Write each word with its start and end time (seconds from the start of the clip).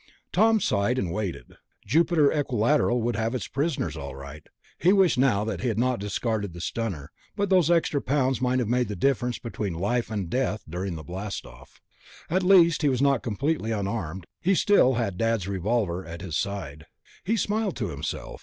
Tom 0.33 0.59
sighed, 0.59 0.97
and 0.97 1.11
waited. 1.11 1.57
Jupiter 1.85 2.31
Equilateral 2.31 3.03
would 3.03 3.15
have 3.15 3.35
its 3.35 3.45
prisoners, 3.47 3.95
all 3.95 4.15
right. 4.15 4.47
He 4.79 4.91
wished 4.91 5.19
now 5.19 5.43
that 5.43 5.61
he 5.61 5.67
had 5.67 5.77
not 5.77 5.99
discarded 5.99 6.53
the 6.53 6.59
stunner, 6.61 7.11
but 7.35 7.51
those 7.51 7.69
extra 7.69 8.01
pounds 8.01 8.41
might 8.41 8.57
have 8.57 8.67
made 8.67 8.87
the 8.87 8.95
difference 8.95 9.37
between 9.37 9.75
life 9.75 10.09
and 10.09 10.27
death 10.27 10.63
during 10.67 10.95
the 10.95 11.03
blastoff. 11.03 11.79
And 12.31 12.37
at 12.37 12.41
least 12.41 12.81
he 12.81 12.89
was 12.89 12.99
not 13.03 13.21
completely 13.21 13.71
unarmed. 13.71 14.25
He 14.39 14.55
still 14.55 14.95
had 14.95 15.19
Dad's 15.19 15.47
revolver 15.47 16.03
at 16.03 16.23
his 16.23 16.35
side. 16.35 16.87
He 17.23 17.37
smiled 17.37 17.75
to 17.75 17.89
himself. 17.89 18.39